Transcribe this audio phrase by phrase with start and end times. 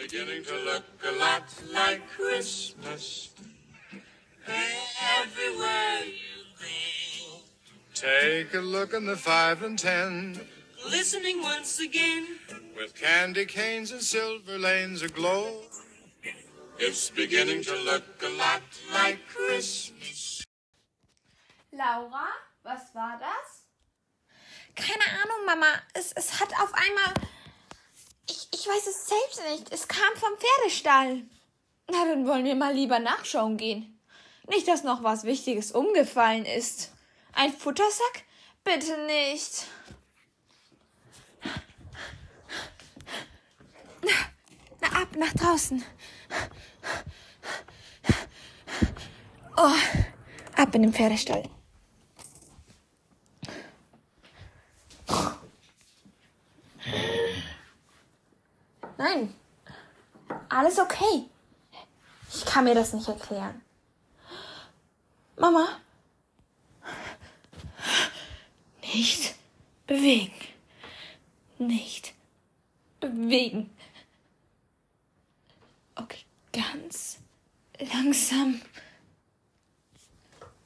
[0.00, 3.30] beginning to look a lot like Christmas
[5.18, 7.40] everywhere you go.
[7.94, 10.40] Take a look in the five and ten,
[10.88, 12.26] Listening once again,
[12.76, 15.60] with candy canes and silver lanes aglow.
[16.78, 18.62] it's beginning to look a lot
[18.94, 20.42] like Christmas.
[21.72, 22.28] Laura,
[22.64, 23.66] was war das?
[24.74, 25.82] Keine Ahnung, Mama.
[25.94, 27.12] Es, es hat auf einmal.
[28.60, 29.72] Ich, weiß es selbst nicht.
[29.72, 31.22] Es kam vom Pferdestall.
[31.90, 33.98] Na, dann wollen wir mal lieber nachschauen gehen.
[34.48, 36.92] Nicht, dass noch was Wichtiges umgefallen ist.
[37.32, 38.24] Ein Futtersack?
[38.62, 39.66] Bitte nicht.
[44.02, 45.82] Na, ab nach draußen.
[49.56, 49.72] Oh,
[50.56, 51.48] ab in den Pferdestall.
[59.00, 59.34] Nein,
[60.60, 61.24] alles okay.
[62.34, 63.62] Ich kann mir das nicht erklären.
[65.36, 65.80] Mama,
[68.82, 69.36] nicht
[69.86, 70.34] bewegen.
[71.58, 72.12] Nicht
[73.00, 73.74] bewegen.
[75.94, 77.16] Okay, ganz
[77.78, 78.60] langsam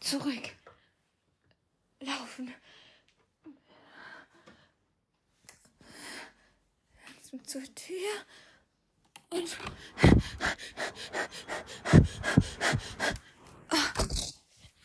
[0.01, 0.57] zurück.
[2.01, 2.53] Laufen.
[7.47, 8.11] Zur Tür.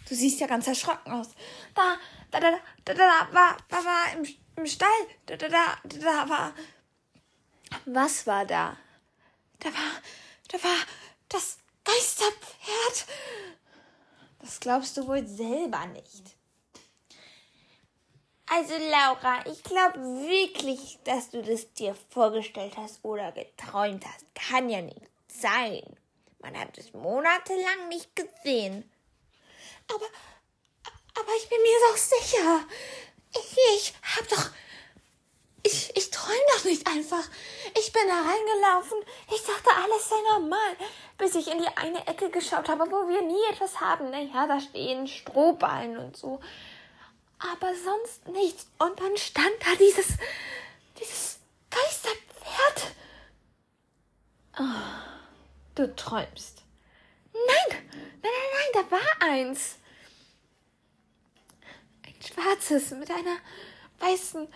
[0.08, 1.30] Du siehst ja ganz erschrocken aus.
[1.76, 1.98] Da,
[2.32, 4.90] da, da, da, da, da war, da war im, im Stall.
[5.28, 6.54] Da, da, da, da war.
[7.86, 8.76] Was war da?
[9.60, 10.02] Da war,
[10.48, 10.86] da war
[11.28, 13.06] das Geisterpferd.
[14.40, 16.39] Das glaubst du wohl selber nicht.
[18.52, 24.26] Also Laura, ich glaube wirklich, dass du das dir vorgestellt hast oder geträumt hast.
[24.34, 25.84] Kann ja nicht sein.
[26.40, 28.90] Man hat es monatelang nicht gesehen.
[29.88, 30.06] Aber,
[31.20, 32.66] aber ich bin mir doch sicher.
[33.34, 34.50] Ich, ich hab doch,
[35.62, 37.24] ich, ich träum doch nicht einfach.
[37.80, 38.98] Ich bin da reingelaufen.
[39.32, 40.76] Ich dachte, alles sei normal,
[41.20, 44.10] bis ich in die eine Ecke geschaut habe, wo wir nie etwas haben.
[44.10, 46.40] Naja, da stehen Strohballen und so.
[47.40, 48.68] Aber sonst nichts.
[48.78, 50.18] Und dann stand da dieses,
[51.00, 51.40] dieses
[51.70, 52.96] Geisterpferd.
[55.76, 56.64] Du träumst.
[57.32, 57.80] Nein,
[58.22, 59.76] nein, nein, nein, da war eins.
[62.06, 63.38] Ein schwarzes mit einer
[64.00, 64.48] weißen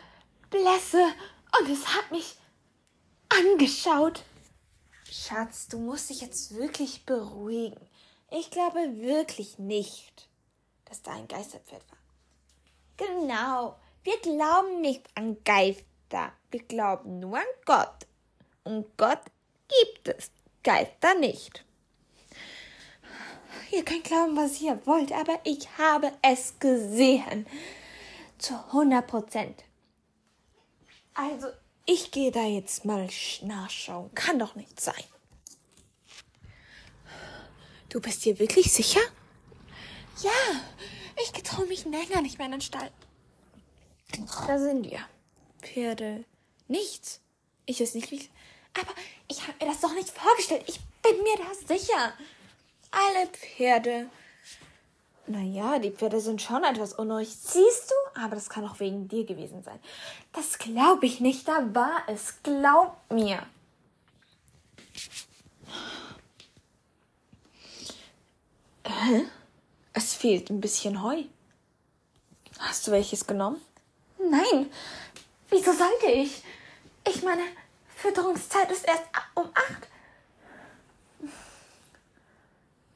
[0.49, 1.13] Blässe
[1.59, 2.35] und es hat mich
[3.29, 4.23] angeschaut.
[5.09, 7.79] Schatz, du musst dich jetzt wirklich beruhigen.
[8.29, 10.27] Ich glaube wirklich nicht,
[10.85, 11.97] dass da ein Geisterpferd war.
[13.07, 18.05] Genau, wir glauben nicht an Geister, wir glauben nur an Gott.
[18.63, 19.19] Und Gott
[19.67, 20.31] gibt es,
[20.63, 21.65] Geister nicht.
[23.71, 27.47] Ihr könnt glauben, was ihr wollt, aber ich habe es gesehen.
[28.37, 29.63] Zu 100 Prozent.
[31.15, 31.47] Also,
[31.85, 34.13] ich gehe da jetzt mal sch- nachschauen.
[34.13, 35.03] Kann doch nicht sein.
[37.89, 39.01] Du bist dir wirklich sicher?
[40.21, 40.31] Ja,
[41.21, 42.91] ich getraue mich länger nicht mehr in den Stall.
[44.47, 44.99] Da sind wir.
[45.61, 46.25] Pferde.
[46.67, 47.19] Nichts.
[47.65, 48.29] Ich weiß nicht, wie.
[48.79, 48.91] Aber
[49.27, 50.63] ich habe mir das doch nicht vorgestellt.
[50.67, 52.13] Ich bin mir da sicher.
[52.91, 54.09] Alle Pferde.
[55.25, 57.29] Naja, die Pferde sind schon etwas unruhig.
[57.29, 58.21] Siehst du?
[58.21, 59.79] Aber das kann auch wegen dir gewesen sein.
[60.33, 62.41] Das glaube ich nicht, da war es.
[62.43, 63.45] Glaub mir.
[69.93, 71.23] Es fehlt ein bisschen Heu.
[72.59, 73.61] Hast du welches genommen?
[74.17, 74.71] Nein,
[75.49, 76.43] wieso sollte ich?
[77.07, 77.43] Ich meine,
[77.95, 79.03] Fütterungszeit ist erst
[79.35, 79.87] um acht.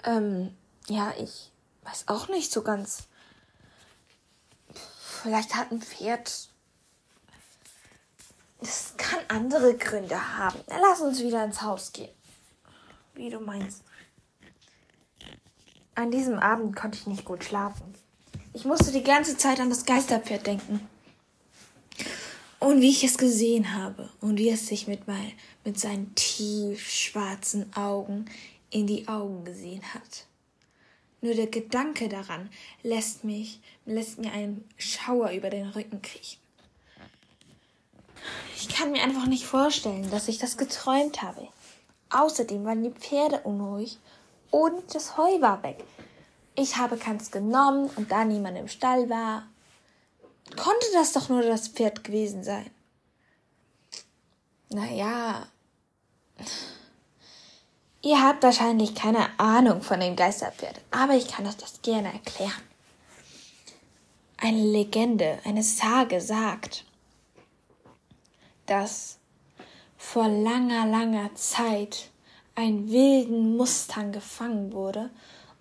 [0.03, 0.55] Ähm,
[0.87, 1.51] ja, ich
[1.83, 3.03] weiß auch nicht so ganz.
[5.21, 6.49] Vielleicht hat ein Pferd.
[8.59, 10.59] Es kann andere Gründe haben.
[10.67, 12.13] Lass uns wieder ins Haus gehen.
[13.13, 13.83] Wie du meinst.
[15.97, 17.95] An diesem Abend konnte ich nicht gut schlafen.
[18.53, 20.87] Ich musste die ganze Zeit an das Geisterpferd denken.
[22.59, 25.31] Und wie ich es gesehen habe und wie es sich mit, mein,
[25.65, 28.25] mit seinen tief schwarzen Augen
[28.69, 30.27] in die Augen gesehen hat.
[31.21, 32.51] Nur der Gedanke daran
[32.83, 36.39] lässt mich, lässt mir einen Schauer über den Rücken kriechen.
[38.55, 41.47] Ich kann mir einfach nicht vorstellen, dass ich das geträumt habe.
[42.11, 43.97] Außerdem waren die Pferde unruhig
[44.51, 45.83] und das Heu war weg.
[46.55, 49.43] Ich habe keins genommen und da niemand im Stall war,
[50.55, 52.69] konnte das doch nur das Pferd gewesen sein.
[54.69, 55.47] Naja,
[58.07, 62.63] Ihr habt wahrscheinlich keine Ahnung von dem Geisterpferd, aber ich kann euch das gerne erklären.
[64.37, 66.85] Eine Legende, eine Sage sagt,
[68.67, 69.17] dass
[69.97, 72.09] vor langer, langer Zeit
[72.57, 75.11] ein wilden Mustang gefangen wurde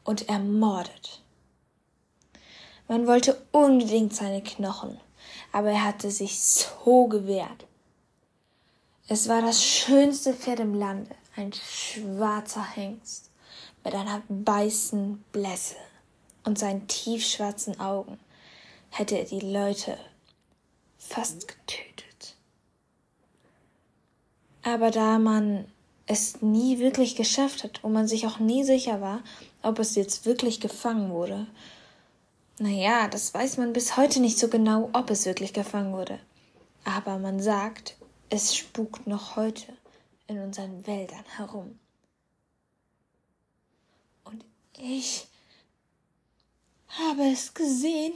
[0.02, 1.22] und ermordet.
[2.88, 4.98] Man wollte unbedingt seine Knochen,
[5.52, 7.66] aber er hatte sich so gewehrt.
[9.08, 13.31] Es war das schönste Pferd im Lande, ein schwarzer Hengst
[13.84, 15.76] mit einer weißen Blässe
[16.44, 18.19] und seinen tiefschwarzen Augen
[18.88, 19.99] hätte er die Leute
[20.96, 22.37] fast getötet.
[24.62, 25.66] Aber da man
[26.06, 29.23] es nie wirklich geschafft hat und man sich auch nie sicher war,
[29.62, 31.47] ob es jetzt wirklich gefangen wurde,
[32.58, 36.19] naja, das weiß man bis heute nicht so genau, ob es wirklich gefangen wurde.
[36.85, 37.97] Aber man sagt,
[38.31, 39.76] es spukt noch heute
[40.26, 41.79] in unseren Wäldern herum.
[44.25, 44.44] Und
[44.79, 45.26] ich
[46.88, 48.14] habe es gesehen.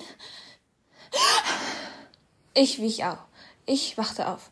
[2.55, 3.25] Ich wich auch.
[3.67, 4.51] Ich wachte auf.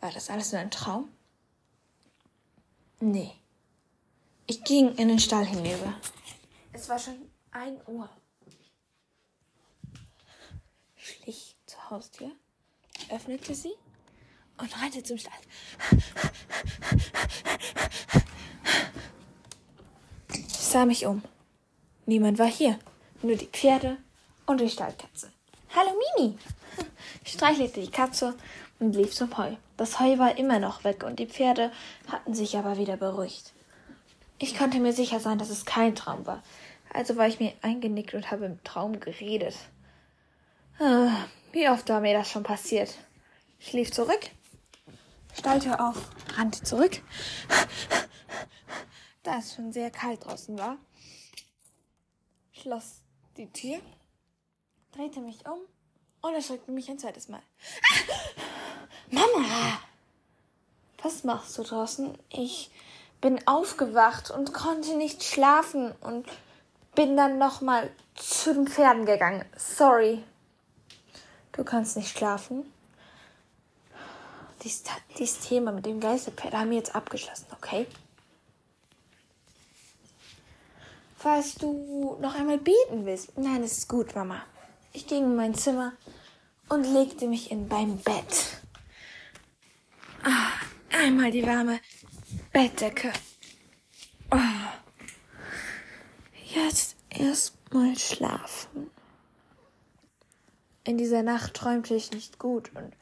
[0.00, 1.08] War das alles nur ein Traum?
[3.00, 3.32] Nee.
[4.46, 5.94] Ich ging in den Stall hinüber.
[6.72, 8.08] Es war schon ein Uhr.
[10.96, 12.30] Schlich zur Haustür,
[13.10, 13.72] öffnete sie
[14.58, 15.32] und rannte zum Stall.
[20.30, 21.22] Ich sah mich um.
[22.06, 22.78] Niemand war hier,
[23.22, 23.98] nur die Pferde
[24.46, 25.32] und die Stallkatze.
[25.74, 26.38] Hallo Mimi!
[27.24, 28.34] Ich streichelte die Katze
[28.80, 29.52] und lief zum Heu.
[29.76, 31.72] Das Heu war immer noch weg und die Pferde
[32.10, 33.52] hatten sich aber wieder beruhigt.
[34.38, 36.42] Ich konnte mir sicher sein, dass es kein Traum war.
[36.92, 39.54] Also war ich mir eingenickt und habe im Traum geredet.
[40.78, 41.10] Ah,
[41.52, 42.94] wie oft war mir das schon passiert?
[43.58, 44.30] Ich lief zurück,
[45.36, 47.02] Stalltür auf, rannte zurück,
[49.22, 50.78] da es schon sehr kalt draußen war,
[52.52, 53.02] schloss
[53.36, 53.80] die Tür,
[54.92, 55.58] drehte mich um
[56.28, 57.42] und erschreckte mich ein zweites Mal.
[59.10, 59.80] Mama!
[61.02, 62.16] Was machst du draußen?
[62.30, 62.70] Ich
[63.20, 66.26] bin aufgewacht und konnte nicht schlafen und
[66.94, 69.44] bin dann nochmal zu den Pferden gegangen.
[69.56, 70.22] Sorry.
[71.52, 72.72] Du kannst nicht schlafen.
[74.62, 74.82] Dies,
[75.18, 77.86] dieses Thema mit dem Geisterpferd haben wir jetzt abgeschlossen, okay?
[81.16, 83.36] Falls du noch einmal beten willst.
[83.38, 84.42] Nein, es ist gut, Mama.
[84.92, 85.92] Ich ging in mein Zimmer
[86.68, 88.60] und legte mich in beim Bett.
[90.22, 90.52] Ah,
[90.90, 91.80] einmal die warme
[92.52, 93.12] Bettdecke.
[94.30, 94.38] Oh.
[96.44, 98.90] Jetzt erstmal schlafen.
[100.84, 102.94] In dieser Nacht träumte ich nicht gut und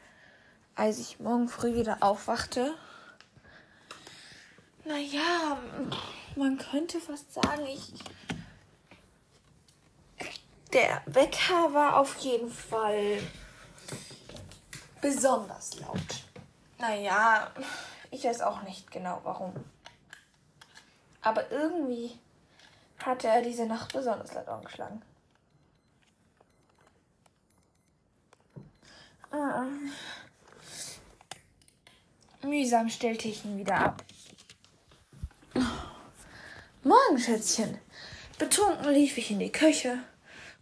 [0.75, 2.75] als ich morgen früh wieder aufwachte,
[4.85, 5.59] naja,
[6.37, 7.93] man könnte fast sagen, ich.
[10.73, 13.19] Der Wecker war auf jeden Fall
[15.01, 16.25] besonders laut.
[16.79, 17.51] Naja,
[18.11, 19.53] ich weiß auch nicht genau warum.
[21.23, 22.19] Aber irgendwie
[23.05, 25.03] hatte er diese Nacht besonders laut angeschlagen.
[29.31, 29.67] Ah.
[32.43, 34.05] Mühsam stellte ich ihn wieder ab.
[36.83, 37.79] Morgen, Schätzchen.
[38.39, 39.99] Betrunken lief ich in die Küche,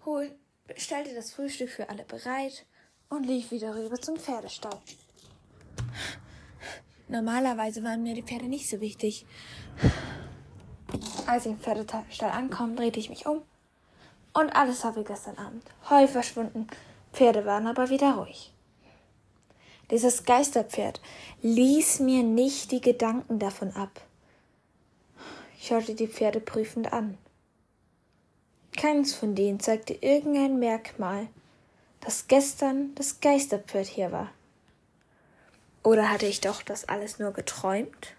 [0.05, 0.35] hol,
[0.77, 2.65] stellte das Frühstück für alle bereit
[3.15, 4.79] und lief wieder rüber zum Pferdestall.
[7.09, 9.27] Normalerweise waren mir die Pferde nicht so wichtig.
[11.27, 13.43] Als ich im Pferdestall ankom, drehte ich mich um
[14.33, 15.63] und alles war wie gestern Abend.
[15.89, 16.67] Heu verschwunden,
[17.13, 18.53] Pferde waren aber wieder ruhig.
[19.91, 21.01] Dieses Geisterpferd
[21.43, 24.01] ließ mir nicht die Gedanken davon ab.
[25.59, 27.19] Ich schaute die Pferde prüfend an.
[28.77, 31.29] Keins von denen zeigte irgendein Merkmal,
[32.05, 34.31] dass gestern das Geisterpferd hier war.
[35.83, 38.14] Oder hatte ich doch das alles nur geträumt?